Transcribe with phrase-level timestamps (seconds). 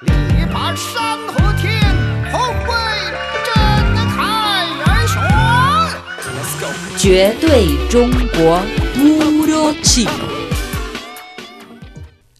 [0.00, 1.80] 力拔山河天，
[2.32, 2.74] 后会
[3.46, 3.54] 真
[4.16, 5.14] 开元玄。
[6.34, 6.66] Let's go。
[6.98, 8.60] 绝对中国
[8.96, 10.10] puro chino.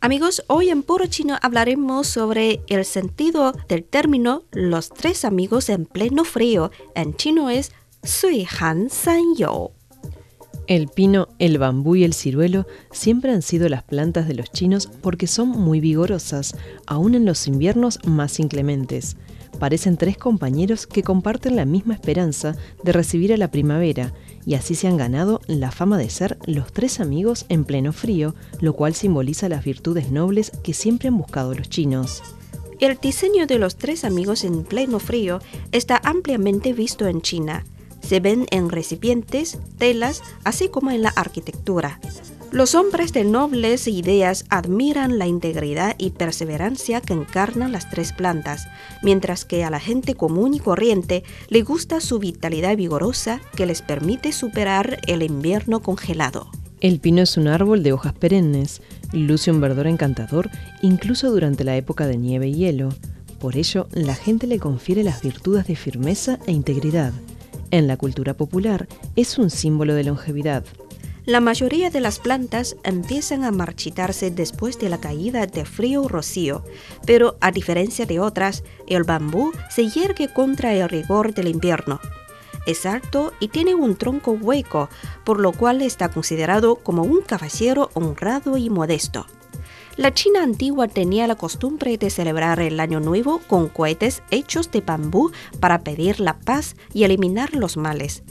[0.00, 5.84] Amigos, hoy en Puro Chino hablaremos sobre el sentido del término los tres amigos en
[5.84, 6.72] pleno frío.
[6.96, 7.70] En chino es
[8.02, 9.70] Sui Han San You.
[10.68, 14.88] El pino, el bambú y el ciruelo siempre han sido las plantas de los chinos
[15.00, 16.54] porque son muy vigorosas,
[16.86, 19.16] aún en los inviernos más inclementes.
[19.58, 24.12] Parecen tres compañeros que comparten la misma esperanza de recibir a la primavera,
[24.46, 28.34] y así se han ganado la fama de ser los tres amigos en pleno frío,
[28.60, 32.22] lo cual simboliza las virtudes nobles que siempre han buscado los chinos.
[32.80, 37.64] El diseño de los tres amigos en pleno frío está ampliamente visto en China.
[38.02, 42.00] Se ven en recipientes, telas, así como en la arquitectura.
[42.52, 48.68] Los hombres de nobles ideas admiran la integridad y perseverancia que encarnan las tres plantas,
[49.02, 53.80] mientras que a la gente común y corriente le gusta su vitalidad vigorosa que les
[53.80, 56.50] permite superar el invierno congelado.
[56.82, 60.50] El pino es un árbol de hojas perennes, luce un verdor encantador
[60.82, 62.90] incluso durante la época de nieve y hielo.
[63.38, 67.14] Por ello, la gente le confiere las virtudes de firmeza e integridad.
[67.72, 70.62] En la cultura popular es un símbolo de longevidad.
[71.24, 76.08] La mayoría de las plantas empiezan a marchitarse después de la caída de frío o
[76.08, 76.64] rocío,
[77.06, 81.98] pero a diferencia de otras, el bambú se yergue contra el rigor del invierno.
[82.66, 84.90] Es alto y tiene un tronco hueco,
[85.24, 89.26] por lo cual está considerado como un caballero honrado y modesto.
[89.96, 94.80] La China antigua tenía la costumbre de celebrar el Año Nuevo con cohetes hechos de
[94.80, 98.22] bambú para pedir la paz y eliminar los males.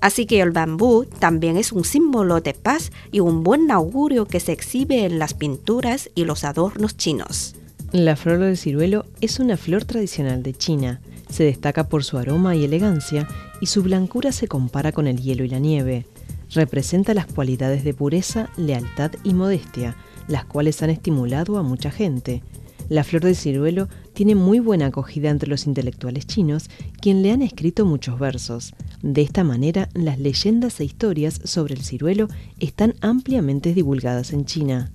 [0.00, 4.38] Así que el bambú también es un símbolo de paz y un buen augurio que
[4.38, 7.56] se exhibe en las pinturas y los adornos chinos.
[7.90, 11.00] La flor del ciruelo es una flor tradicional de China.
[11.30, 13.26] Se destaca por su aroma y elegancia
[13.60, 16.06] y su blancura se compara con el hielo y la nieve.
[16.54, 19.96] Representa las cualidades de pureza, lealtad y modestia,
[20.28, 22.42] las cuales han estimulado a mucha gente.
[22.88, 27.42] La flor del ciruelo tiene muy buena acogida entre los intelectuales chinos, quien le han
[27.42, 28.74] escrito muchos versos.
[29.02, 32.28] De esta manera, las leyendas e historias sobre el ciruelo
[32.60, 34.90] están ampliamente divulgadas en China.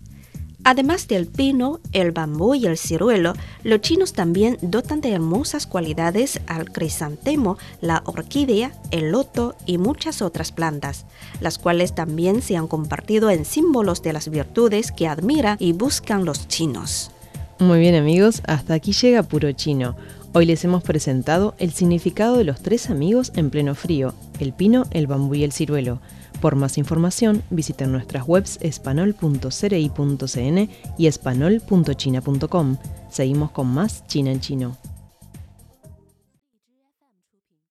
[0.66, 6.40] Además del pino, el bambú y el ciruelo, los chinos también dotan de hermosas cualidades
[6.47, 11.06] al crisantemo, la orquídea, el loto y muchas otras plantas,
[11.41, 16.24] las cuales también se han compartido en símbolos de las virtudes que admira y buscan
[16.24, 17.12] los chinos.
[17.59, 19.97] Muy bien amigos, hasta aquí llega Puro Chino.
[20.34, 24.85] Hoy les hemos presentado el significado de los tres amigos en pleno frío, el pino,
[24.91, 26.00] el bambú y el ciruelo.
[26.43, 32.77] Por más información, visiten nuestras webs espanol.cri.cn y espanol.china.com.
[33.09, 34.75] Seguimos con más China en Chino.